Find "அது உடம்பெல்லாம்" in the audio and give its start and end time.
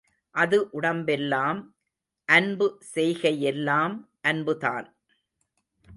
0.35-1.59